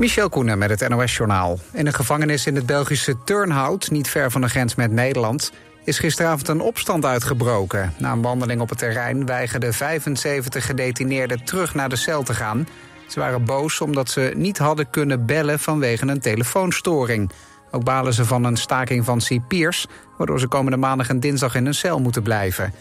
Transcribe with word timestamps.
Michel 0.00 0.28
Koenen 0.28 0.58
met 0.58 0.80
het 0.80 0.88
NOS-journaal. 0.88 1.58
In 1.72 1.86
een 1.86 1.92
gevangenis 1.92 2.46
in 2.46 2.54
het 2.54 2.66
Belgische 2.66 3.16
Turnhout, 3.24 3.90
niet 3.90 4.08
ver 4.08 4.30
van 4.30 4.40
de 4.40 4.48
grens 4.48 4.74
met 4.74 4.90
Nederland... 4.90 5.52
is 5.84 5.98
gisteravond 5.98 6.48
een 6.48 6.60
opstand 6.60 7.04
uitgebroken. 7.04 7.94
Na 7.98 8.12
een 8.12 8.22
wandeling 8.22 8.60
op 8.60 8.68
het 8.68 8.78
terrein 8.78 9.26
weigerden 9.26 9.74
75 9.74 10.66
gedetineerden 10.66 11.44
terug 11.44 11.74
naar 11.74 11.88
de 11.88 11.96
cel 11.96 12.22
te 12.22 12.34
gaan. 12.34 12.68
Ze 13.08 13.20
waren 13.20 13.44
boos 13.44 13.80
omdat 13.80 14.10
ze 14.10 14.32
niet 14.36 14.58
hadden 14.58 14.90
kunnen 14.90 15.26
bellen 15.26 15.58
vanwege 15.58 16.06
een 16.06 16.20
telefoonstoring. 16.20 17.30
Ook 17.70 17.84
balen 17.84 18.14
ze 18.14 18.24
van 18.24 18.44
een 18.44 18.56
staking 18.56 19.04
van 19.04 19.20
cipiers... 19.20 19.86
waardoor 20.16 20.40
ze 20.40 20.48
komende 20.48 20.78
maandag 20.78 21.08
en 21.08 21.20
dinsdag 21.20 21.54
in 21.54 21.66
een 21.66 21.74
cel 21.74 22.00
moeten 22.00 22.22
blijven. 22.22 22.72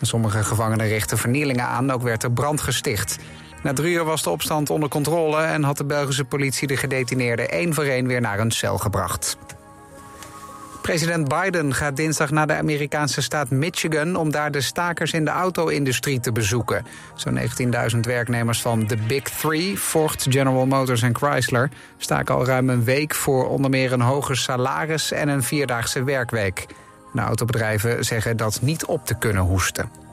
Sommige 0.00 0.44
gevangenen 0.44 0.88
richten 0.88 1.18
vernielingen 1.18 1.66
aan, 1.66 1.90
ook 1.90 2.02
werd 2.02 2.22
er 2.22 2.32
brand 2.32 2.60
gesticht... 2.60 3.18
Na 3.66 3.72
drie 3.72 3.94
uur 3.94 4.04
was 4.04 4.22
de 4.22 4.30
opstand 4.30 4.70
onder 4.70 4.88
controle 4.88 5.36
en 5.36 5.62
had 5.62 5.76
de 5.76 5.84
Belgische 5.84 6.24
politie 6.24 6.66
de 6.66 6.76
gedetineerden 6.76 7.50
één 7.50 7.74
voor 7.74 7.84
één 7.84 8.06
weer 8.06 8.20
naar 8.20 8.38
een 8.38 8.50
cel 8.50 8.78
gebracht. 8.78 9.36
President 10.82 11.28
Biden 11.28 11.74
gaat 11.74 11.96
dinsdag 11.96 12.30
naar 12.30 12.46
de 12.46 12.54
Amerikaanse 12.54 13.22
staat 13.22 13.50
Michigan 13.50 14.16
om 14.16 14.30
daar 14.30 14.50
de 14.50 14.60
stakers 14.60 15.12
in 15.12 15.24
de 15.24 15.30
auto-industrie 15.30 16.20
te 16.20 16.32
bezoeken. 16.32 16.86
Zo'n 17.14 17.38
19.000 17.94 18.00
werknemers 18.00 18.60
van 18.62 18.86
de 18.86 18.96
Big 18.96 19.22
Three, 19.22 19.76
Ford, 19.78 20.26
General 20.28 20.66
Motors 20.66 21.02
en 21.02 21.16
Chrysler, 21.16 21.70
staken 21.96 22.34
al 22.34 22.46
ruim 22.46 22.70
een 22.70 22.84
week 22.84 23.14
voor 23.14 23.48
onder 23.48 23.70
meer 23.70 23.92
een 23.92 24.00
hoger 24.00 24.36
salaris 24.36 25.12
en 25.12 25.28
een 25.28 25.42
vierdaagse 25.42 26.04
werkweek. 26.04 26.66
De 27.12 27.20
autobedrijven 27.20 28.04
zeggen 28.04 28.36
dat 28.36 28.58
niet 28.62 28.84
op 28.84 29.06
te 29.06 29.18
kunnen 29.18 29.42
hoesten. 29.42 30.05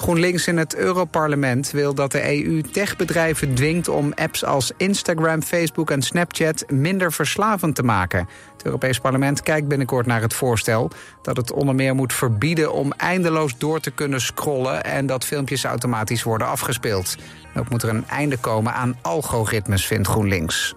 GroenLinks 0.00 0.46
in 0.46 0.56
het 0.56 0.76
Europarlement 0.76 1.70
wil 1.70 1.94
dat 1.94 2.12
de 2.12 2.44
EU 2.44 2.60
techbedrijven 2.60 3.54
dwingt 3.54 3.88
om 3.88 4.12
apps 4.14 4.44
als 4.44 4.72
Instagram, 4.76 5.42
Facebook 5.42 5.90
en 5.90 6.02
Snapchat 6.02 6.64
minder 6.70 7.12
verslavend 7.12 7.74
te 7.74 7.82
maken. 7.82 8.28
Het 8.52 8.64
Europees 8.64 8.98
Parlement 8.98 9.42
kijkt 9.42 9.68
binnenkort 9.68 10.06
naar 10.06 10.20
het 10.20 10.34
voorstel 10.34 10.90
dat 11.22 11.36
het 11.36 11.52
onder 11.52 11.74
meer 11.74 11.94
moet 11.94 12.12
verbieden 12.12 12.72
om 12.72 12.92
eindeloos 12.92 13.58
door 13.58 13.80
te 13.80 13.90
kunnen 13.90 14.20
scrollen 14.20 14.84
en 14.84 15.06
dat 15.06 15.24
filmpjes 15.24 15.64
automatisch 15.64 16.22
worden 16.22 16.46
afgespeeld. 16.46 17.16
ook 17.58 17.70
moet 17.70 17.82
er 17.82 17.88
een 17.88 18.08
einde 18.08 18.36
komen 18.36 18.72
aan 18.72 18.98
algoritmes, 19.02 19.86
vindt 19.86 20.08
GroenLinks. 20.08 20.74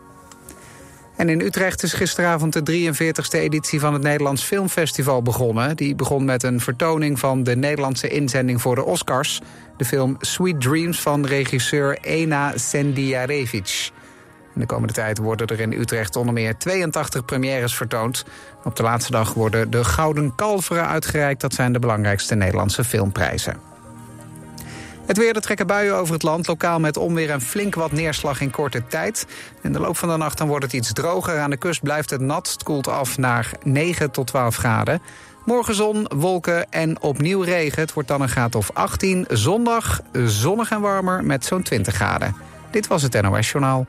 En 1.16 1.30
in 1.30 1.42
Utrecht 1.42 1.84
is 1.84 1.94
gisteravond 1.94 2.54
de 2.54 2.92
43e 2.92 3.40
editie 3.40 3.80
van 3.80 3.94
het 3.94 4.02
Nederlands 4.02 4.44
Filmfestival 4.44 5.22
begonnen. 5.22 5.76
Die 5.76 5.96
begon 5.96 6.26
met 6.26 6.44
een 6.44 6.60
vertoning 6.60 7.20
van 7.20 7.44
de 7.44 7.56
Nederlandse 7.56 8.08
inzending 8.08 8.62
voor 8.62 8.76
de 8.76 8.84
Oscars. 8.84 9.42
De 9.78 9.86
film 9.86 10.16
Sweet 10.20 10.62
Dreams 10.62 11.02
van 11.02 11.26
regisseur 11.26 11.98
Ena 12.02 12.58
Sendiarevic. 12.58 13.92
In 14.54 14.62
de 14.62 14.66
komende 14.66 14.94
tijd 14.94 15.18
worden 15.18 15.48
er 15.48 15.60
in 15.60 15.72
Utrecht 15.74 16.16
onder 16.16 16.34
meer 16.34 16.58
82 16.58 17.26
premières 17.26 17.76
vertoond. 17.76 18.26
Op 18.64 18.76
de 18.76 18.84
laatste 18.84 19.12
dag 19.12 19.34
worden 19.34 19.72
de 19.72 19.84
Gouden 19.84 20.36
Kalveren 20.36 20.88
uitgereikt. 20.88 21.42
Dat 21.42 21.54
zijn 21.54 21.74
de 21.74 21.80
belangrijkste 21.80 22.36
Nederlandse 22.36 22.84
filmprijzen. 22.84 23.73
Het 25.06 25.18
weer, 25.18 25.36
er 25.36 25.42
trekken 25.42 25.68
buien 25.68 25.96
over 25.96 26.14
het 26.14 26.24
land. 26.24 26.48
Lokaal 26.48 26.80
met 26.80 26.98
onweer 26.98 27.30
en 27.30 27.42
flink 27.42 27.76
wat 27.76 27.92
neerslag 27.92 28.42
in 28.42 28.52
korte 28.52 28.88
tijd. 28.88 29.26
In 29.62 29.74
de 29.74 29.80
loop 29.80 29.98
van 29.98 30.10
de 30.10 30.18
nacht 30.18 30.38
dan 30.38 30.48
wordt 30.48 30.64
het 30.64 30.74
iets 30.74 30.94
droger. 30.94 31.40
Aan 31.40 31.50
de 31.50 31.58
kust 31.58 31.82
blijft 31.82 32.10
het 32.10 32.22
nat. 32.22 32.52
Het 32.52 32.64
koelt 32.64 32.88
af 32.88 33.18
naar 33.18 33.52
9 33.64 34.12
tot 34.12 34.28
12 34.28 34.56
graden. 34.56 35.02
Morgen 35.46 35.76
zon, 35.76 36.08
wolken 36.16 36.72
en 36.72 37.02
opnieuw 37.02 37.42
regen. 37.42 37.82
Het 37.82 37.94
wordt 37.94 38.10
dan 38.10 38.22
een 38.22 38.30
graad 38.30 38.56
of 38.56 38.72
18. 38.74 39.26
Zondag 39.30 40.02
zonnig 40.26 40.72
en 40.72 40.82
warmer 40.82 41.24
met 41.24 41.46
zo'n 41.46 41.64
20 41.64 41.96
graden. 41.96 42.36
Dit 42.72 42.88
was 42.88 43.02
het 43.02 43.22
NOS 43.22 43.52
Journaal. 43.52 43.86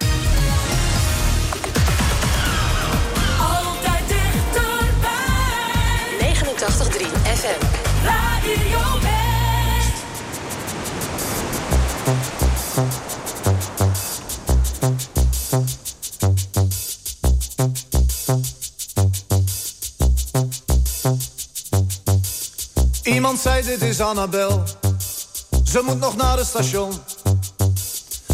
Zei 23.44 23.62
dit 23.64 23.82
is 23.82 24.00
Annabel. 24.00 24.62
Ze 25.64 25.80
moet 25.84 26.00
nog 26.00 26.16
naar 26.16 26.36
het 26.36 26.46
station. 26.46 26.92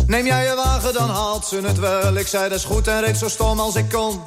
Neem 0.06 0.26
jij 0.26 0.44
je 0.44 0.54
wagen, 0.54 0.92
dan 0.92 1.10
haalt 1.10 1.46
ze 1.46 1.60
het 1.60 1.78
wel. 1.78 2.16
Ik 2.16 2.26
zei 2.26 2.48
dat 2.48 2.58
is 2.58 2.64
goed 2.64 2.88
en 2.88 3.00
reed 3.00 3.16
zo 3.16 3.28
stom 3.28 3.60
als 3.60 3.74
ik 3.74 3.88
kon. 3.88 4.20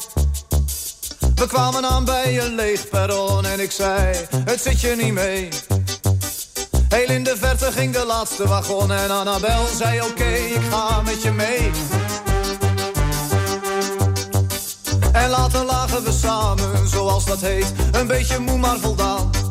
We 1.36 1.48
kwamen 1.48 1.86
aan 1.86 2.06
bij 2.06 2.40
een 2.40 2.56
leeg 2.56 2.90
perron 2.90 3.46
en 3.46 3.60
ik 3.60 3.72
zei, 3.72 4.16
het 4.46 4.62
zit 4.62 4.82
je 4.82 4.96
niet 5.02 5.14
mee. 5.14 5.50
Heel 6.90 7.10
in 7.10 7.24
de 7.24 7.36
verte 7.38 7.72
ging 7.72 7.94
de 7.94 8.06
laatste 8.06 8.48
wagon 8.48 8.92
en 8.92 9.12
Annabel 9.12 9.66
zei 9.78 10.02
oké, 10.02 10.34
ik 10.34 10.62
ga 10.70 11.02
met 11.02 11.22
je 11.22 11.32
mee. 11.32 11.72
En 15.12 15.30
later 15.30 15.66
lagen 15.66 16.04
we 16.04 16.12
samen, 16.12 16.88
zoals 16.88 17.26
dat 17.26 17.42
heet, 17.42 17.74
een 17.92 18.08
beetje 18.08 18.40
moe 18.40 18.58
maar 18.58 18.80
voldaan. 18.80 19.43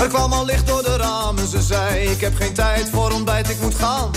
Er 0.00 0.08
kwam 0.08 0.32
al 0.32 0.44
licht 0.44 0.66
door 0.66 0.82
de 0.82 0.96
ramen, 0.96 1.48
ze 1.48 1.62
zei 1.62 2.08
ik 2.08 2.20
heb 2.20 2.36
geen 2.36 2.54
tijd 2.54 2.88
voor 2.92 3.10
ontbijt, 3.10 3.50
ik 3.50 3.60
moet 3.60 3.74
gaan. 3.74 4.10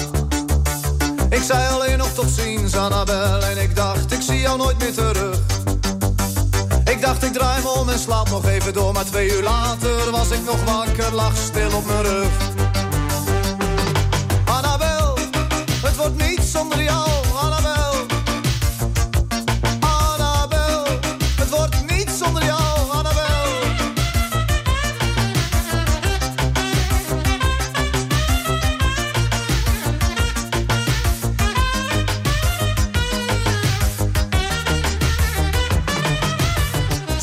Ik 1.29 1.41
zei 1.41 1.73
alleen 1.73 1.97
nog 1.97 2.13
tot 2.13 2.29
ziens, 2.29 2.75
Annabel, 2.75 3.43
en 3.43 3.57
ik 3.57 3.75
dacht 3.75 4.11
ik 4.11 4.21
zie 4.21 4.39
jou 4.39 4.57
nooit 4.57 4.77
meer 4.79 4.93
terug. 4.93 5.39
Ik 6.85 7.01
dacht 7.01 7.23
ik 7.23 7.33
draai 7.33 7.61
me 7.61 7.69
om 7.69 7.89
en 7.89 7.99
slaap 7.99 8.29
nog 8.29 8.45
even 8.45 8.73
door, 8.73 8.93
maar 8.93 9.05
twee 9.05 9.31
uur 9.31 9.43
later 9.43 10.11
was 10.11 10.29
ik 10.29 10.45
nog 10.45 10.63
wakker, 10.63 11.13
lag 11.13 11.37
stil 11.37 11.75
op 11.75 11.85
mijn 11.85 12.01
rug. 12.01 12.31
Annabel, 14.45 15.17
het 15.83 15.95
wordt 15.95 16.27
niet 16.27 16.41
zonder 16.41 16.83
jou, 16.83 17.09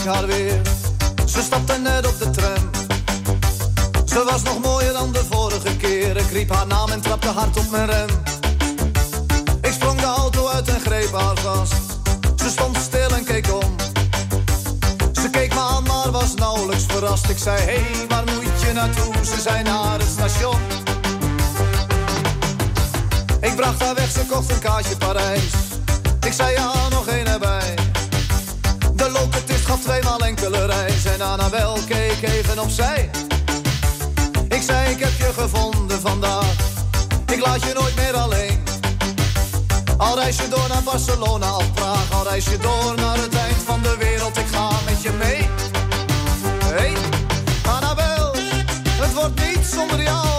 Ze 0.00 1.42
stapte 1.42 1.78
net 1.78 2.06
op 2.06 2.18
de 2.18 2.30
tram. 2.30 2.70
Ze 4.04 4.24
was 4.24 4.42
nog 4.42 4.58
mooier 4.60 4.92
dan 4.92 5.12
de 5.12 5.24
vorige 5.30 5.76
keer. 5.76 6.16
Ik 6.16 6.30
riep 6.30 6.50
haar 6.50 6.66
naam 6.66 6.90
en 6.90 7.00
trapte 7.00 7.28
hard 7.28 7.56
op 7.56 7.70
mijn 7.70 7.86
rem. 7.90 8.08
Ik 9.62 9.72
sprong 9.72 10.00
de 10.00 10.06
auto 10.06 10.48
uit 10.48 10.68
en 10.68 10.80
greep 10.80 11.12
haar 11.12 11.36
vast. 11.36 11.74
Ze 12.36 12.48
stond 12.48 12.76
stil 12.76 13.10
en 13.10 13.24
keek 13.24 13.52
om. 13.52 13.76
Ze 15.12 15.30
keek 15.30 15.54
me 15.54 15.60
aan, 15.60 15.82
maar 15.82 16.10
was 16.10 16.34
nauwelijks 16.34 16.84
verrast. 16.86 17.28
Ik 17.28 17.38
zei, 17.38 17.60
hé, 17.60 17.64
hey, 17.64 18.06
waar 18.08 18.24
moet 18.24 18.60
je 18.60 18.72
naartoe? 18.72 19.14
Ze 19.24 19.40
zei 19.40 19.62
naar 19.62 19.98
het 19.98 20.08
station. 20.08 20.60
Ik 23.40 23.56
bracht 23.56 23.82
haar 23.82 23.94
weg, 23.94 24.10
ze 24.10 24.26
kocht 24.26 24.50
een 24.50 24.58
kaartje 24.58 24.96
Parijs. 24.96 25.52
Ik 26.26 26.32
zei, 26.32 26.52
ja, 26.52 26.88
nog 26.88 27.06
één 27.06 27.26
erbij. 27.26 27.79
Tweemaal 30.00 30.26
enkele 30.26 30.66
reis. 30.66 31.04
En 31.04 31.20
Annabel 31.20 31.78
keek 31.88 32.22
even 32.22 32.58
opzij. 32.58 33.10
Ik 34.48 34.62
zei, 34.62 34.90
ik 34.90 34.98
heb 34.98 35.12
je 35.18 35.32
gevonden 35.32 36.00
vandaag. 36.00 36.52
Ik 37.26 37.32
Ik 37.32 37.46
laat 37.46 37.62
je 37.62 37.72
nooit 37.74 37.96
meer 37.96 38.16
alleen. 38.16 38.62
Al 39.96 40.18
reis 40.18 40.36
je 40.36 40.48
door 40.48 40.68
naar 40.68 40.82
Barcelona 40.82 41.56
of 41.56 41.72
Praag, 41.72 42.12
al 42.12 42.24
reis 42.24 42.44
je 42.44 42.58
door 42.58 42.94
naar 42.96 43.16
het 43.16 43.34
eind 43.34 43.62
van 43.64 43.82
de 43.82 43.96
wereld, 43.98 44.36
ik 44.36 44.46
ga 44.46 44.70
met 44.84 45.02
je 45.02 45.10
mee. 45.12 45.48
Hey, 46.64 46.96
Annabel, 47.66 48.32
het 49.00 49.14
wordt 49.14 49.40
niet 49.40 49.66
zonder 49.66 50.02
jou. 50.02 50.30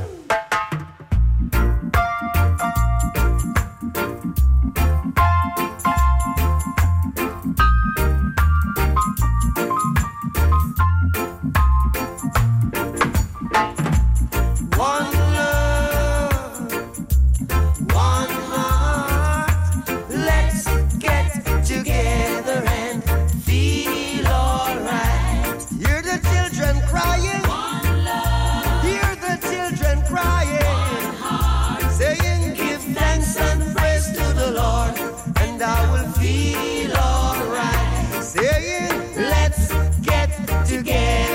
together. 40.71 41.30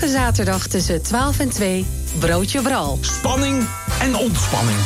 Elke 0.00 0.12
zaterdag 0.12 0.66
tussen 0.66 1.02
12 1.02 1.38
en 1.38 1.48
2 1.48 1.86
Broodje 2.18 2.62
Bral. 2.62 2.98
Spanning 3.00 3.66
en 4.00 4.16
ontspanning. 4.16 4.78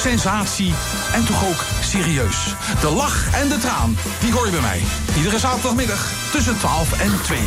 Sensatie 0.00 0.74
en 1.14 1.24
toch 1.24 1.48
ook 1.48 1.64
serieus. 1.82 2.54
De 2.80 2.90
lach 2.90 3.40
en 3.40 3.48
de 3.48 3.58
traan, 3.58 3.96
die 4.20 4.32
hoor 4.32 4.44
je 4.44 4.50
bij 4.50 4.60
mij. 4.60 4.80
Iedere 5.16 5.38
zaterdagmiddag 5.38 6.12
tussen 6.32 6.58
12 6.58 7.00
en 7.00 7.22
2. 7.22 7.38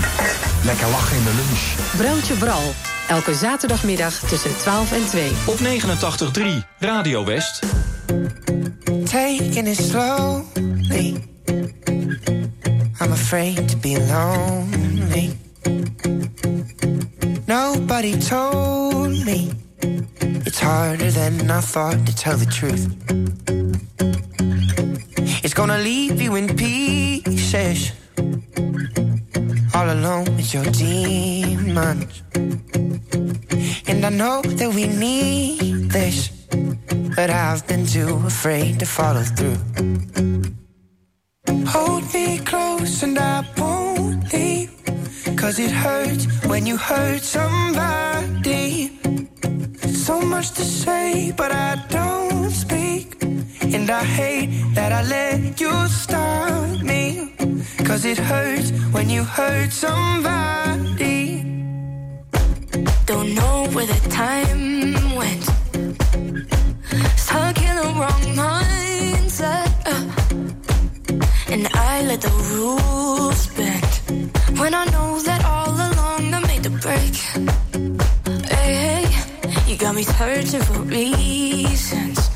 Lekker 0.64 0.88
lachen 0.88 1.18
in 1.18 1.24
de 1.24 1.34
lunch. 1.36 1.62
Broodje 1.98 2.34
Bral. 2.34 2.74
Elke 3.08 3.36
zaterdagmiddag 3.36 4.14
tussen 4.20 4.58
12 4.58 4.92
en 4.92 5.06
2. 5.06 5.32
Op 5.46 5.60
89.3 5.60 6.44
Radio 6.80 7.26
West. 7.26 7.60
Taking 9.06 9.68
it 9.68 9.78
slowly. 9.78 11.24
I'm 13.02 13.12
afraid 13.12 13.68
to 13.70 13.78
be 13.78 14.06
lonely. 14.08 15.43
Nobody 17.62 18.14
told 18.20 19.12
me 19.28 19.52
it's 20.48 20.60
harder 20.60 21.12
than 21.12 21.52
I 21.52 21.62
thought 21.62 22.00
to 22.08 22.16
tell 22.16 22.36
the 22.36 22.50
truth. 22.60 22.86
It's 25.44 25.54
gonna 25.54 25.78
leave 25.78 26.20
you 26.20 26.34
in 26.34 26.48
pieces, 26.56 27.92
all 29.76 29.88
alone 29.98 30.26
with 30.36 30.52
your 30.56 30.66
demons. 30.72 32.24
And 33.90 34.00
I 34.04 34.10
know 34.10 34.42
that 34.60 34.72
we 34.74 34.88
need 34.88 35.92
this, 35.92 36.30
but 37.16 37.30
I've 37.30 37.68
been 37.68 37.86
too 37.86 38.16
afraid 38.26 38.80
to 38.80 38.88
follow 38.88 39.26
through. 39.36 39.60
Hold 41.74 42.04
me 42.16 42.40
close 42.40 43.04
and 43.04 43.20
I'll. 43.20 43.73
Cause 45.44 45.60
it 45.60 45.72
hurts 45.72 46.26
when 46.46 46.66
you 46.66 46.78
hurt 46.78 47.22
somebody. 47.22 48.98
So 50.06 50.22
much 50.22 50.52
to 50.52 50.64
say, 50.64 51.34
but 51.36 51.52
I 51.52 51.84
don't 51.90 52.50
speak. 52.50 53.22
And 53.62 53.90
I 53.90 54.06
hate 54.06 54.74
that 54.74 54.94
I 54.94 55.04
let 55.04 55.60
you 55.60 55.74
stop 55.90 56.82
me. 56.82 57.36
Cause 57.84 58.06
it 58.06 58.18
hurts 58.18 58.72
when 58.94 59.10
you 59.10 59.26
hurt 59.26 59.74
somebody. 59.74 61.44
Don't 63.06 63.36
know 63.36 63.68
where 63.74 63.86
the 63.86 64.00
time 64.10 65.14
went. 65.14 65.44
Stuck 67.18 67.58
in 67.68 67.76
the 67.82 67.90
wrong 68.00 68.24
mindset. 68.44 69.72
Uh, 69.92 70.06
and 71.52 71.68
I 71.74 72.02
let 72.04 72.22
the 72.22 72.32
rules 72.56 73.53
when 74.60 74.74
I 74.74 74.86
know 74.86 75.20
that 75.20 75.44
all 75.46 75.74
along 75.74 76.34
I 76.34 76.40
made 76.48 76.64
the 76.64 76.70
break. 76.70 77.16
Hey, 78.50 78.74
hey, 78.86 79.06
you 79.68 79.78
got 79.78 79.96
me 79.96 80.04
searching 80.04 80.62
for 80.62 80.80
reasons 80.82 82.30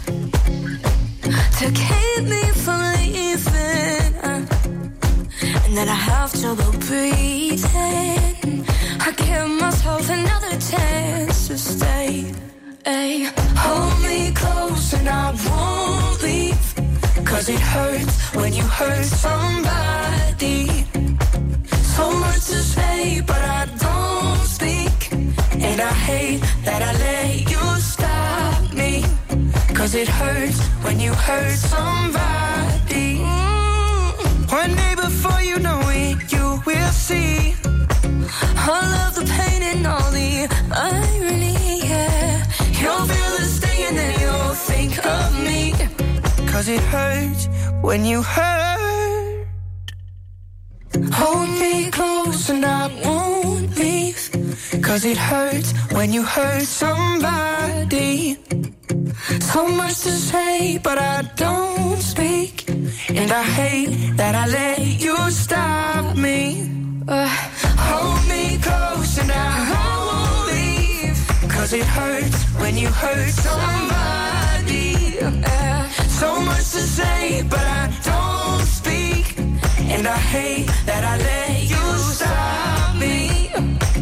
to 1.60 1.66
keep 1.72 2.24
me 2.34 2.44
from 2.64 2.80
leaving. 2.96 4.14
And 5.66 5.78
then 5.78 5.90
I 5.90 6.00
have 6.10 6.32
trouble 6.42 6.72
breathing. 6.88 8.66
I 9.00 9.12
give 9.16 9.50
myself 9.50 10.10
another 10.10 10.54
chance 10.72 11.48
to 11.48 11.58
stay. 11.58 12.34
Hey, 12.86 13.30
hold 13.56 14.02
me 14.04 14.32
close 14.32 14.94
and 14.94 15.08
I 15.08 15.32
won't 15.48 16.22
leave. 16.24 16.68
Cause 17.26 17.50
it 17.50 17.60
hurts 17.60 18.36
when 18.36 18.54
you 18.54 18.64
hurt 18.64 19.06
somebody 19.06 20.88
so 21.98 22.12
much 22.12 22.46
to 22.54 22.62
say, 22.76 23.22
but 23.22 23.42
I 23.42 23.66
don't 23.86 24.46
speak. 24.46 25.12
And 25.68 25.82
I 25.82 25.94
hate 26.10 26.42
that 26.64 26.82
I 26.90 26.92
let 27.06 27.50
you 27.50 27.64
stop 27.82 28.72
me. 28.72 29.04
Cause 29.74 29.96
it 29.96 30.08
hurts 30.08 30.60
when 30.86 31.00
you 31.00 31.12
hurt 31.14 31.58
somebody. 31.58 33.18
Mm. 33.18 34.52
One 34.52 34.76
day 34.76 34.94
before 34.94 35.42
you 35.42 35.58
know 35.58 35.82
it, 35.90 36.32
you 36.32 36.62
will 36.68 36.94
see. 37.08 37.56
All 38.70 38.92
of 39.06 39.16
the 39.16 39.26
pain 39.38 39.64
and 39.64 39.88
all 39.88 40.12
the 40.12 40.48
irony, 40.72 41.82
yeah. 41.82 42.46
You'll 42.80 43.08
feel 43.12 43.32
the 43.40 43.46
sting 43.56 43.82
and 43.88 43.98
then 43.98 44.14
you'll 44.22 44.56
think 44.70 44.94
of 45.04 45.28
me. 45.48 45.74
Cause 46.52 46.68
it 46.68 46.84
hurts 46.94 47.50
when 47.82 48.06
you 48.06 48.22
hurt. 48.22 49.07
Hold 51.06 51.50
me 51.60 51.92
close 51.92 52.50
and 52.50 52.66
I 52.66 52.88
won't 53.06 53.78
leave. 53.78 54.30
Cause 54.82 55.06
it 55.06 55.18
hurts 55.18 55.72
when 55.92 56.12
you 56.12 56.24
hurt 56.24 56.64
somebody. 56.64 58.38
So 59.42 59.68
much 59.68 60.02
to 60.02 60.12
say, 60.12 60.80
but 60.80 60.98
I 60.98 61.22
don't 61.36 62.02
speak. 62.02 62.70
And 63.10 63.32
I 63.32 63.44
hate 63.44 64.18
that 64.18 64.34
I 64.36 64.48
let 64.48 64.80
you 64.80 65.16
stop 65.32 66.16
me. 66.18 66.70
Uh, 67.08 67.28
hold 67.88 68.28
me 68.28 68.58
close 68.58 69.18
and 69.20 69.32
I 69.32 69.54
won't 69.72 70.48
leave. 70.54 71.18
Cause 71.52 71.74
it 71.74 71.86
hurts 71.86 72.44
when 72.62 72.76
you 72.78 72.88
hurt 72.90 73.30
somebody. 73.48 75.20
Uh, 75.22 75.88
So 76.20 76.42
much 76.42 76.72
to 76.76 76.82
say, 76.98 77.44
but 77.44 77.60
I 77.60 77.86
don't. 78.04 78.37
And 79.90 80.06
I 80.08 80.18
hate 80.18 80.68
that 80.86 81.04
I 81.04 81.18
let 81.18 81.64
you 81.70 81.78
stop 82.14 82.96
me. 82.98 83.50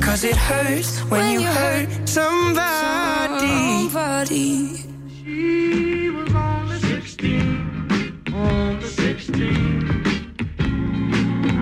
Cause 0.01 0.23
it 0.23 0.35
hurts 0.35 0.99
when, 1.11 1.31
you 1.31 1.41
hurt 1.41 1.87
somebody. 2.07 3.47
somebody. 3.89 4.77
She 5.23 6.09
was 6.09 6.33
only 6.33 6.79
16, 6.79 8.23
only 8.33 8.87
16. 8.87 10.03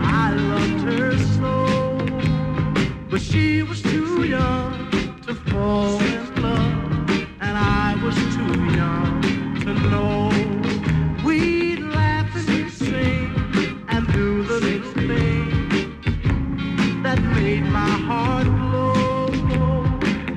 I 0.03 0.31
loved 0.51 0.81
her 0.89 1.17
so, 1.37 1.53
but 3.09 3.21
she 3.21 3.63
was 3.63 3.81
too 3.81 4.23
young 4.23 4.89
to 5.27 5.35
fall 5.35 6.02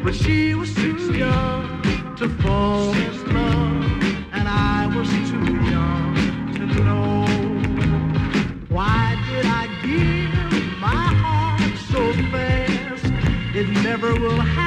But 0.07 0.15
she 0.15 0.55
was 0.55 0.73
too 0.73 1.15
young 1.15 1.83
to 2.15 2.29
fall 2.41 2.95
in 2.95 3.35
love, 3.35 4.31
and 4.33 4.49
I 4.49 4.87
was 4.97 5.09
too 5.09 5.53
young 5.69 6.15
to 6.55 6.65
know. 6.85 7.27
Why 8.69 9.17
did 9.29 9.47
I 9.47 9.67
give 9.83 10.79
my 10.79 11.07
heart 11.23 11.77
so 11.91 12.13
fast? 12.31 13.07
It 13.57 13.69
never 13.83 14.15
will 14.15 14.41
happen 14.41 14.66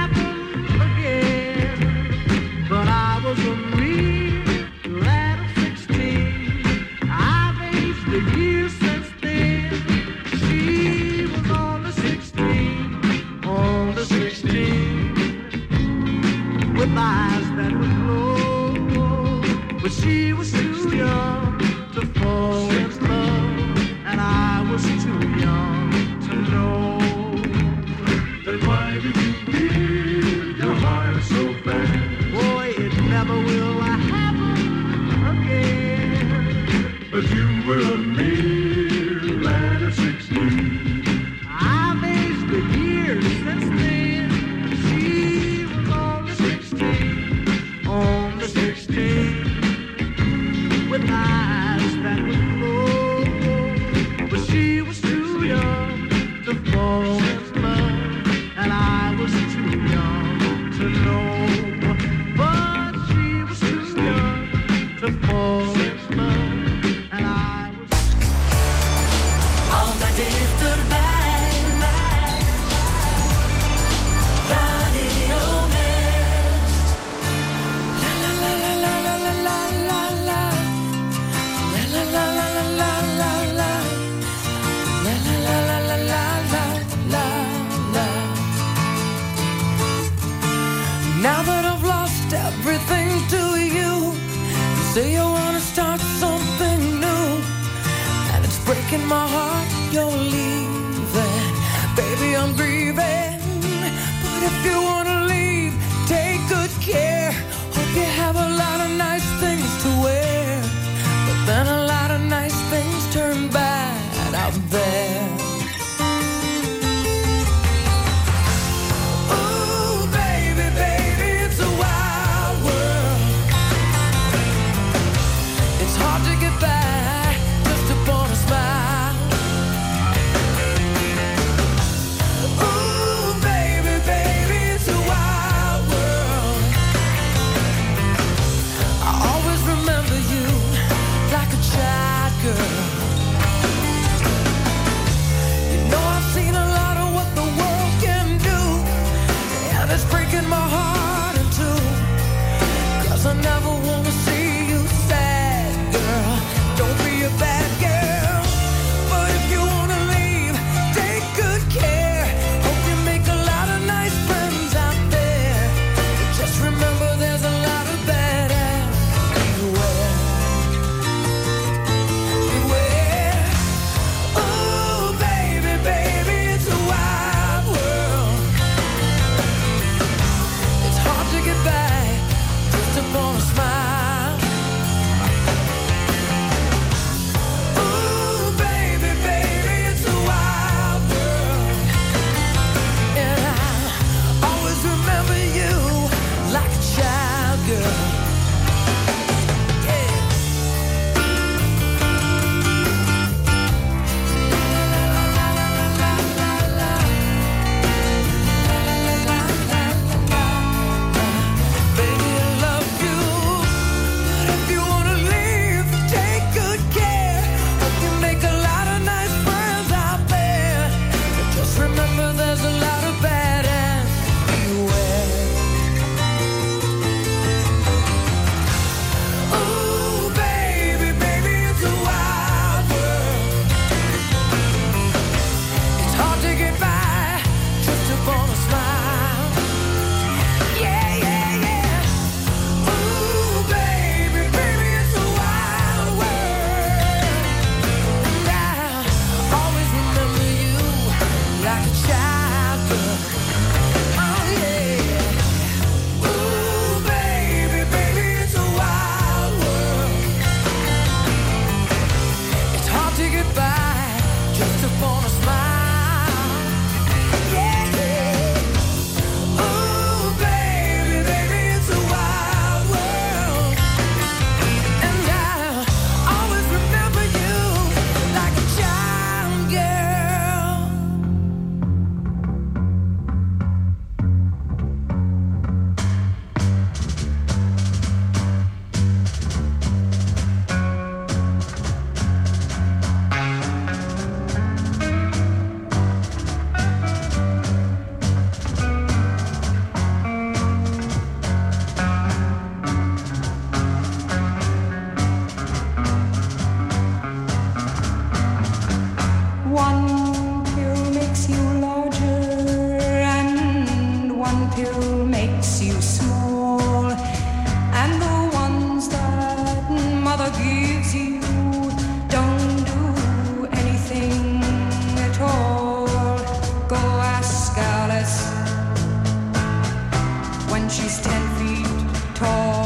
she's 330.89 331.21
ten 331.21 331.43
feet 331.57 332.35
tall. 332.35 332.78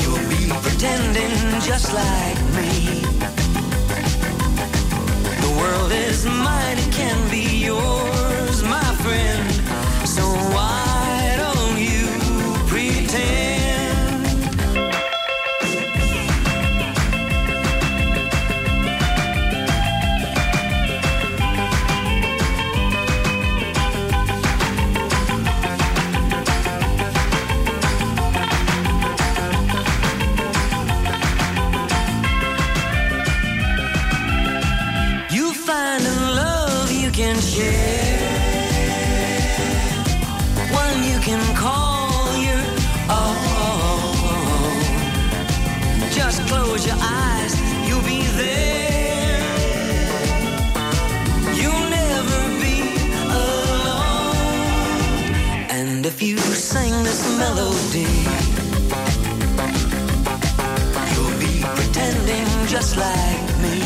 You'll 0.00 0.28
be 0.28 0.48
pretending 0.62 1.60
just 1.60 1.92
like 1.92 2.38
me. 2.54 3.02
The 5.44 5.52
world 5.58 5.90
is 5.90 6.24
mine, 6.26 6.78
it 6.78 6.92
can 6.92 7.18
be 7.30 7.64
yours, 7.66 8.62
my 8.62 8.94
friend. 9.02 9.50
So 10.06 10.22
You'll 61.12 61.38
be 61.38 61.62
pretending 61.78 62.48
just 62.66 62.96
like 62.96 63.46
me. 63.64 63.78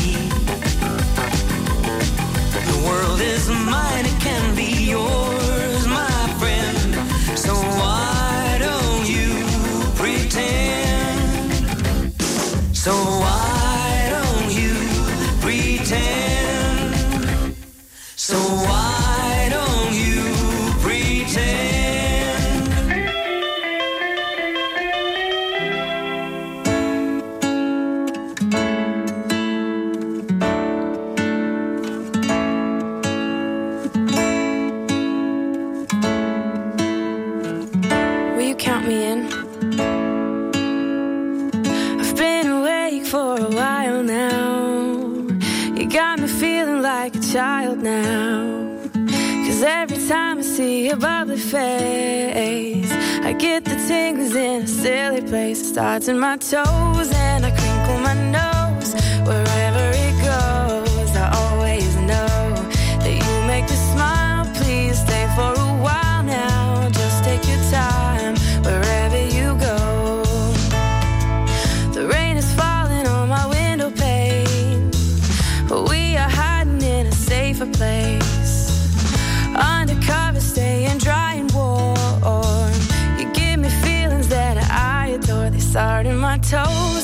The 2.71 2.77
world 2.87 3.21
is 3.21 3.49
mine, 3.49 4.05
it 4.05 4.19
can 4.21 4.55
be 4.55 4.89
yours. 4.91 5.34
face. 51.45 52.91
I 53.23 53.33
get 53.33 53.65
the 53.65 53.75
tingles 53.87 54.35
in 54.35 54.63
a 54.63 54.67
silly 54.67 55.21
place. 55.21 55.69
Starts 55.69 56.07
in 56.07 56.19
my 56.19 56.37
toes 56.37 57.11
and 57.13 57.45
I 57.45 57.51
crinkle 57.51 57.99
my 57.99 58.15
nose 58.31 58.93
wherever. 59.27 59.94
told 86.49 86.94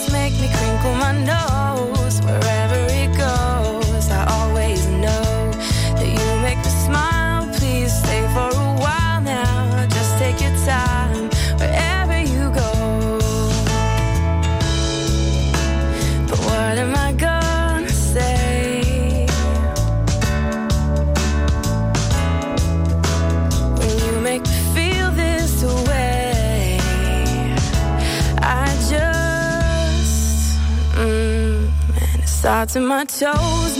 to 32.65 32.79
my 32.79 33.05
toes, 33.05 33.77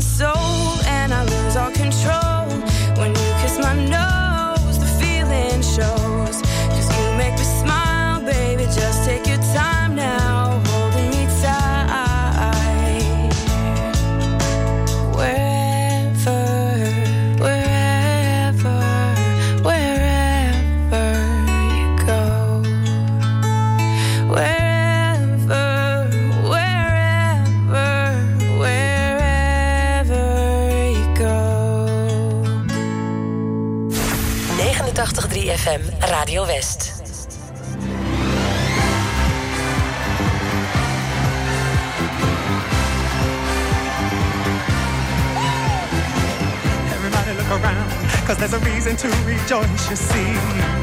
my 0.00 0.06
soul. 0.06 0.39
Radio 36.40 36.54
West. 36.54 36.92
Everybody 46.92 47.32
look 47.36 47.50
around, 47.50 47.90
cause 48.26 48.36
there's 48.38 48.54
a 48.54 48.58
reason 48.60 48.96
to 48.96 49.08
rejoice, 49.26 49.90
you 49.90 49.96
see. 49.96 50.79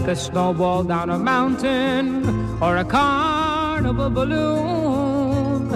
Like 0.00 0.08
a 0.08 0.16
snowball 0.16 0.82
down 0.82 1.10
a 1.10 1.18
mountain 1.18 2.24
or 2.62 2.78
a 2.78 2.84
carnival 2.84 4.08
balloon, 4.08 5.68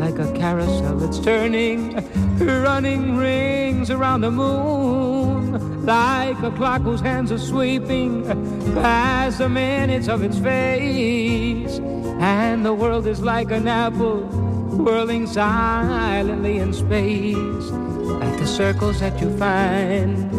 like 0.00 0.18
a 0.18 0.32
carousel 0.32 0.96
that's 0.96 1.20
turning, 1.20 1.94
running 2.38 3.16
rings 3.16 3.88
around 3.88 4.22
the 4.22 4.32
moon, 4.32 5.86
like 5.86 6.36
a 6.42 6.50
clock 6.50 6.82
whose 6.82 7.00
hands 7.00 7.30
are 7.30 7.38
sweeping 7.38 8.24
past 8.74 9.38
the 9.38 9.48
minutes 9.48 10.08
of 10.08 10.24
its 10.24 10.40
face, 10.40 11.78
and 12.18 12.66
the 12.66 12.74
world 12.74 13.06
is 13.06 13.20
like 13.20 13.52
an 13.52 13.68
apple 13.68 14.22
whirling 14.82 15.24
silently 15.26 16.58
in 16.58 16.72
space, 16.72 17.36
like 17.36 18.36
the 18.38 18.46
circles 18.46 18.98
that 18.98 19.20
you 19.20 19.30
find 19.38 20.37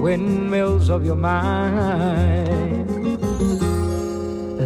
windmills 0.00 0.88
of 0.88 1.04
your 1.04 1.16
mind, 1.16 2.88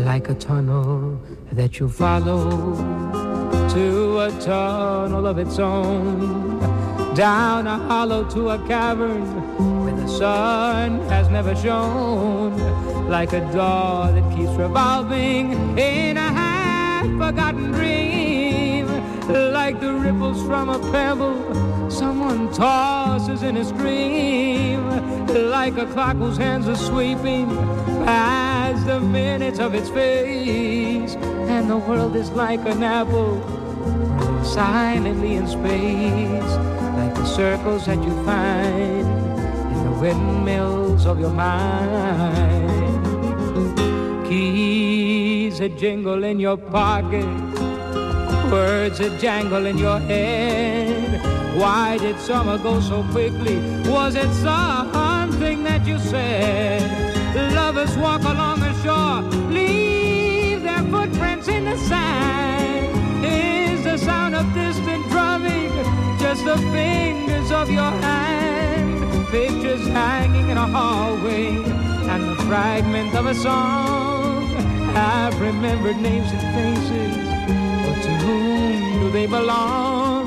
like 0.07 0.29
a 0.29 0.35
tunnel 0.35 1.21
that 1.51 1.81
you 1.81 1.89
follow 1.89 2.77
to 3.69 4.21
a 4.21 4.31
tunnel 4.41 5.27
of 5.27 5.39
its 5.39 5.59
own, 5.59 6.61
down 7.15 7.67
a 7.67 7.77
hollow 7.77 8.23
to 8.31 8.51
a 8.51 8.59
cavern 8.69 9.25
where 9.85 9.97
the 9.97 10.07
sun 10.07 11.01
has 11.09 11.29
never 11.31 11.57
shone, 11.57 12.57
like 13.11 13.33
a 13.33 13.41
door 13.53 14.13
that 14.13 14.37
keeps 14.37 14.53
revolving 14.53 15.77
in 15.77 16.17
a 16.17 16.31
half-forgotten 16.41 17.73
dream, 17.73 18.87
like 19.53 19.81
the 19.81 19.93
ripples 19.93 20.41
from 20.47 20.69
a 20.69 20.79
pebble 20.93 21.91
someone 21.91 22.53
tosses 22.53 23.43
in 23.43 23.57
a 23.57 23.65
stream, 23.65 24.81
like 25.39 25.77
a 25.77 25.87
clock 25.87 26.17
whose 26.17 26.37
hands 26.37 26.69
are 26.69 26.77
sweeping 26.77 27.49
past 28.05 28.87
the 28.87 29.01
minutes 29.01 29.59
of 29.59 29.75
its 29.75 29.91
face, 29.91 31.17
and 31.49 31.69
the 31.69 31.77
world 31.77 32.15
is 32.15 32.31
like 32.31 32.61
an 32.67 32.83
apple 32.83 33.43
silently 34.45 35.35
in 35.35 35.47
space, 35.47 36.53
like 36.97 37.15
the 37.15 37.25
circles 37.27 37.87
that 37.87 38.03
you 38.03 38.25
find 38.25 39.07
in 39.73 39.85
the 39.85 39.91
windmills 40.01 41.07
of 41.07 41.19
your 41.19 41.31
mind. 41.31 42.71
Keys 44.29 45.59
that 45.59 45.77
jingle 45.77 46.23
in 46.25 46.39
your 46.39 46.57
pocket, 46.57 47.25
words 48.51 48.99
that 48.99 49.19
jangle 49.21 49.67
in 49.67 49.79
your 49.79 49.99
head. 49.99 51.21
Why 51.57 51.99
did 51.99 52.19
summer 52.19 52.59
go 52.59 52.81
so 52.81 53.03
quickly? 53.13 53.59
Was 53.89 54.15
it 54.17 54.33
something 55.45 55.65
that 55.65 55.87
you 55.87 55.99
said? 55.99 56.83
Lovers 57.53 57.95
walk 57.99 58.23
along 58.23 58.61
the 58.61 58.73
shore, 58.83 59.21
leave 59.51 60.63
their 60.63 60.83
footprints 60.85 61.49
in 61.49 61.65
the 61.65 61.77
sand. 61.77 63.25
Is 63.25 63.85
the 63.85 63.99
sound 63.99 64.35
of 64.35 64.47
distant 64.55 65.07
drumming 65.11 65.71
just 66.19 66.45
the 66.47 66.57
fingers 66.73 67.51
of 67.51 67.71
your 67.71 67.93
hand? 68.07 69.27
Pictures 69.29 69.87
hanging 69.89 70.49
in 70.49 70.57
a 70.57 70.67
hallway 70.67 71.49
and 72.13 72.23
the 72.31 72.37
fragment 72.45 73.15
of 73.15 73.27
a 73.27 73.35
song. 73.35 74.49
I've 74.97 75.39
remembered 75.41 75.99
names 75.99 76.31
and 76.33 76.45
faces, 76.57 77.17
but 77.85 77.97
to 78.07 78.13
whom 78.25 79.01
do 79.01 79.11
they 79.11 79.27
belong? 79.27 80.25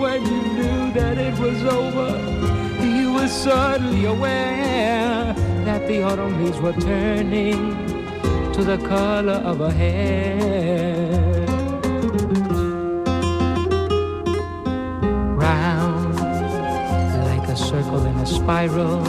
When 0.00 0.24
you 0.24 0.42
knew 0.56 0.92
that 0.94 1.18
it 1.18 1.38
was 1.38 1.62
over, 1.64 2.55
were 3.26 3.32
suddenly 3.32 4.04
aware 4.04 5.34
that 5.64 5.84
the 5.88 6.00
autumn 6.00 6.44
leaves 6.44 6.60
were 6.60 6.72
turning 6.74 7.58
to 8.52 8.62
the 8.62 8.78
color 8.86 9.40
of 9.50 9.60
a 9.60 9.72
hair. 9.72 11.10
Round 15.34 16.14
like 17.26 17.48
a 17.48 17.56
circle 17.56 18.06
in 18.06 18.16
a 18.18 18.26
spiral, 18.26 19.00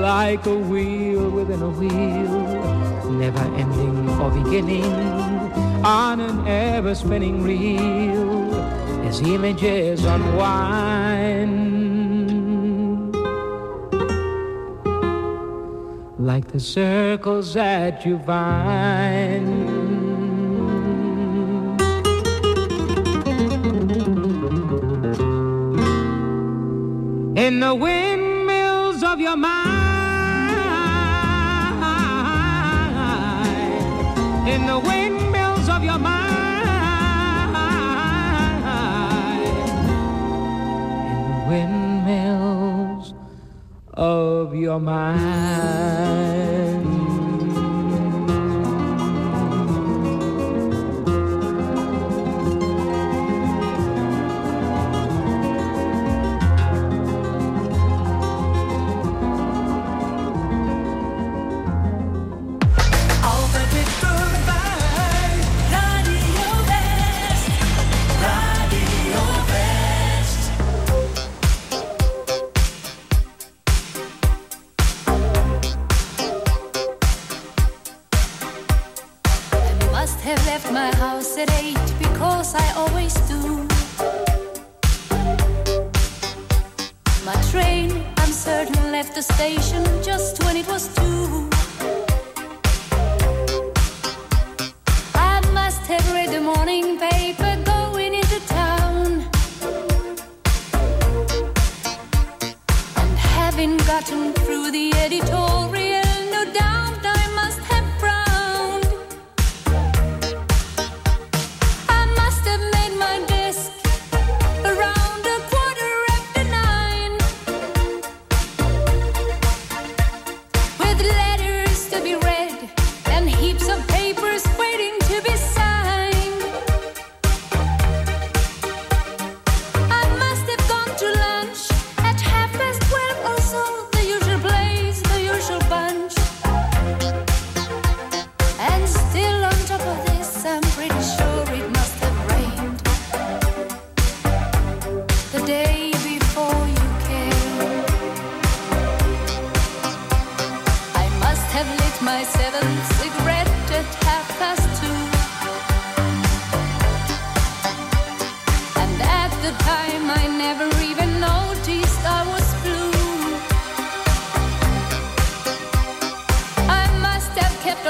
like 0.00 0.44
a 0.46 0.56
wheel 0.56 1.30
within 1.30 1.62
a 1.62 1.70
wheel, 1.70 2.34
never 3.12 3.46
ending 3.54 4.08
or 4.20 4.30
beginning 4.32 4.92
on 5.84 6.18
an 6.18 6.48
ever 6.48 6.92
spinning 6.96 7.44
reel 7.44 8.52
as 9.06 9.20
images 9.20 10.04
unwind. 10.04 11.81
Like 16.34 16.48
the 16.50 16.60
circles 16.60 17.52
that 17.52 18.06
you 18.06 18.18
find. 18.20 19.48
In 27.36 27.60
the 27.60 27.74
windmills 27.74 29.02
of 29.02 29.20
your 29.20 29.36
mind. 29.36 29.72
In 34.48 34.64
the 34.64 34.78
windmills 34.78 35.11
of 43.94 44.54
your 44.54 44.78
mind. 44.80 46.61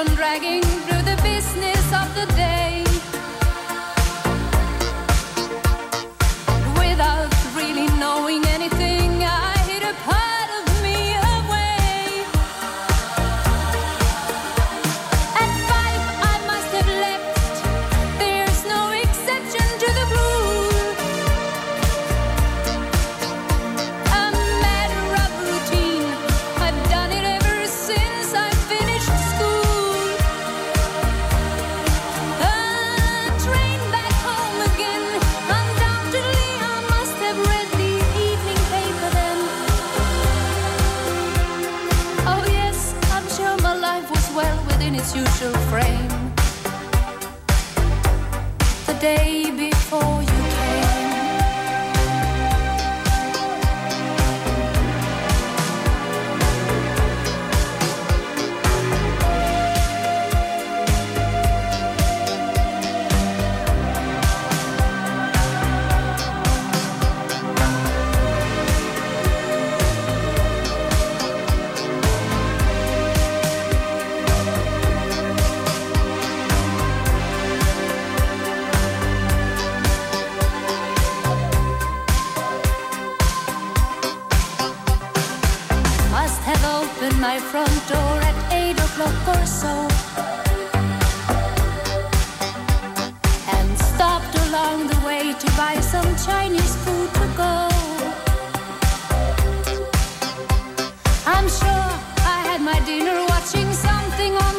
on 0.03 0.14
dragging 0.16 0.81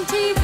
something 0.05 0.42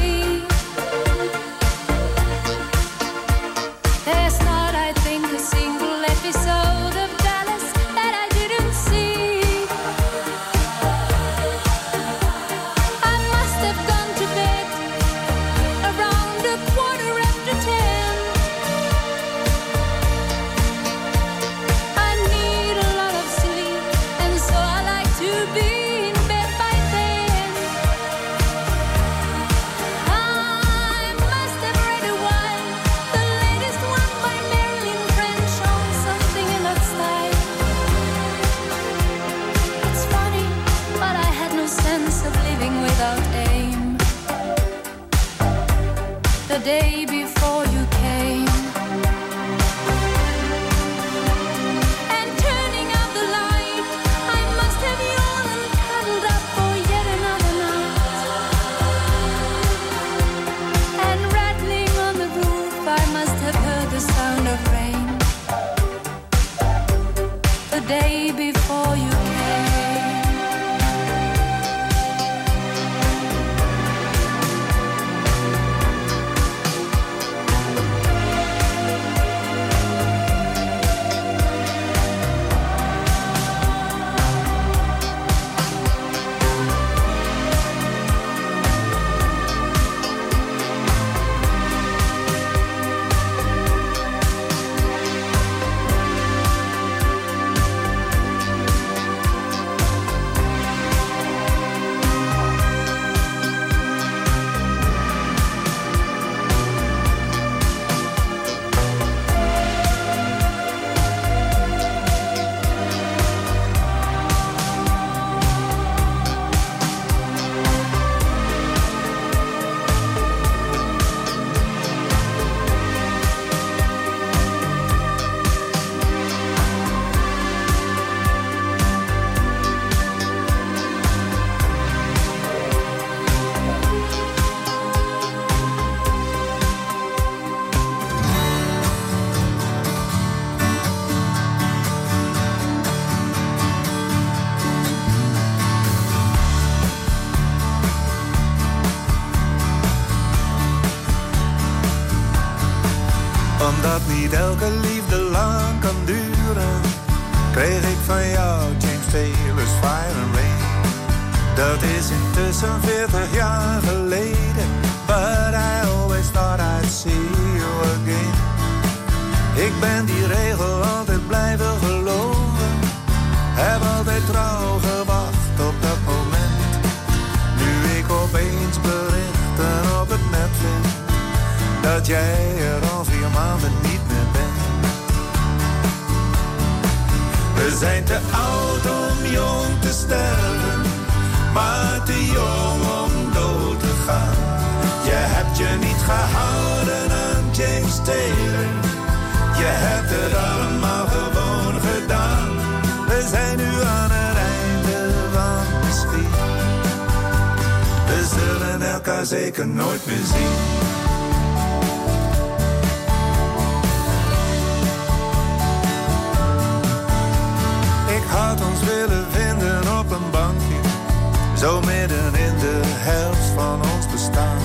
zo 221.60 221.80
midden 221.80 222.34
in 222.34 222.58
de 222.58 222.80
helft 222.84 223.46
van 223.54 223.80
ons 223.94 224.06
bestaan. 224.12 224.60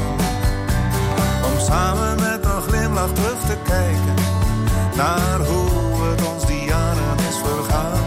Om 1.43 1.59
samen 1.59 2.15
met 2.15 2.45
een 2.45 2.61
glimlach 2.61 3.13
terug 3.13 3.39
te 3.39 3.57
kijken 3.63 4.15
naar 4.95 5.39
hoe 5.39 6.03
het 6.03 6.27
ons 6.33 6.45
die 6.45 6.65
jaren 6.65 7.17
is 7.29 7.37
vergaan. 7.43 8.03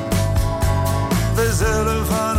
We 1.34 1.52
zullen 1.54 2.06
van 2.06 2.37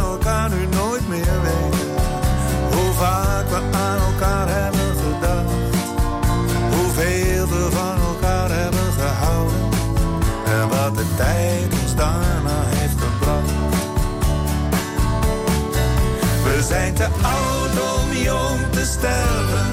te 18.79 18.85
sterven, 18.85 19.69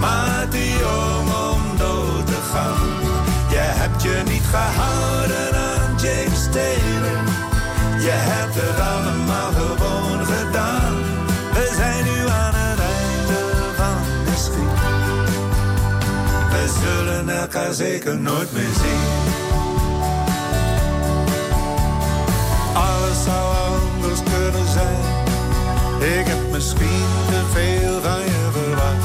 maar 0.00 0.48
te 0.48 0.68
jong 0.68 1.28
om 1.52 1.76
dood 1.76 2.26
te 2.26 2.40
gaan. 2.52 2.90
Je 3.48 3.64
hebt 3.80 4.02
je 4.02 4.22
niet 4.28 4.46
gehouden 4.50 5.54
aan 5.54 5.90
James 6.02 6.44
Taylor, 6.52 7.20
je 8.06 8.16
hebt 8.30 8.54
het 8.54 8.78
allemaal 8.92 9.52
gewoon 9.52 10.26
gedaan. 10.26 10.94
We 11.52 11.72
zijn 11.76 12.04
nu 12.04 12.28
aan 12.28 12.54
het 12.54 12.80
einde 12.94 13.40
van 13.76 13.98
de 14.24 14.36
schiet. 14.44 14.80
We 16.50 16.64
zullen 16.82 17.28
elkaar 17.28 17.72
zeker 17.72 18.16
nooit 18.18 18.52
meer 18.52 18.74
zien. 18.82 19.12
Alles 22.74 23.24
zou 23.24 23.56
anders 23.74 24.20
kunnen 24.22 24.68
zijn. 24.68 25.13
Ik 26.04 26.26
heb 26.26 26.50
misschien 26.50 27.06
te 27.26 27.42
veel 27.52 28.00
van 28.00 28.20
je 28.20 28.48
verwacht. 28.52 29.04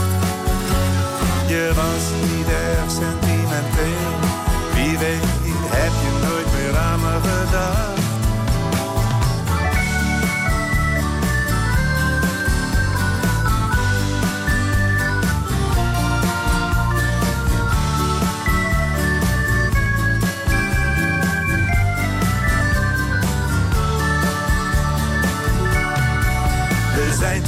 Je 1.48 1.72
was 1.76 2.04
niet 2.22 2.48
erg 2.48 2.92
sentimenteel. 2.92 4.12
Wie 4.74 4.98
weet 4.98 5.40
heb 5.70 5.92
je 6.04 6.28
nooit 6.28 6.48
meer 6.56 6.78
aan 6.78 7.00
me 7.00 7.20
gedacht. 7.22 7.99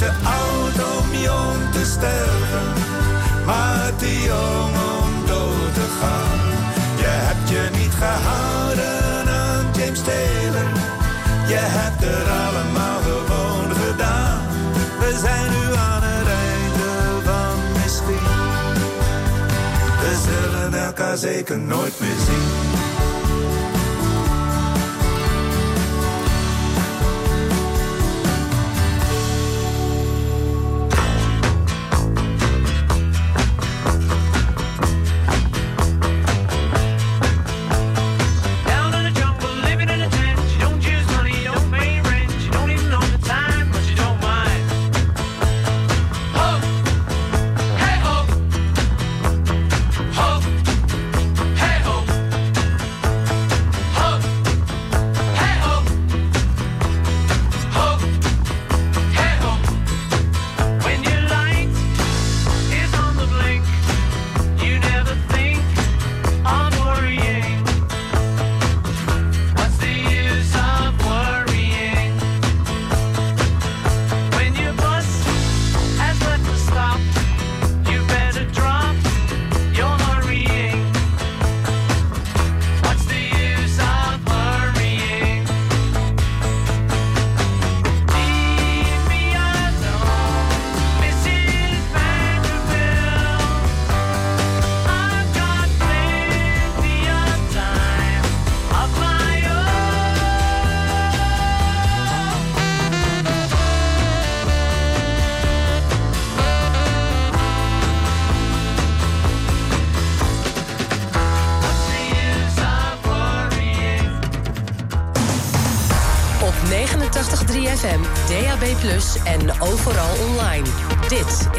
Te 0.02 0.10
oud 0.40 0.76
om 0.94 1.70
te 1.72 1.84
sterven, 1.84 2.66
maar 3.46 3.96
te 3.96 4.22
jong 4.22 4.74
om 4.98 5.26
dood 5.26 5.74
te 5.74 5.86
gaan. 6.00 6.40
Je 7.02 7.10
hebt 7.26 7.48
je 7.48 7.62
niet 7.78 7.94
gehouden 8.02 9.28
aan 9.42 9.64
James 9.76 10.02
Taylor, 10.02 10.70
je 11.52 11.62
hebt 11.78 12.02
het 12.04 12.28
allemaal 12.44 13.00
gewoon 13.08 13.68
gedaan. 13.84 14.40
We 14.98 15.18
zijn 15.24 15.50
nu 15.50 15.64
aan 15.88 16.02
het 16.02 16.28
einde 16.46 16.90
van 17.26 17.54
misschien. 17.82 18.28
We 20.02 20.12
zullen 20.26 20.84
elkaar 20.86 21.16
zeker 21.16 21.58
nooit 21.58 22.00
meer 22.00 22.18
zien. 22.26 23.01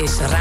esa 0.04 0.33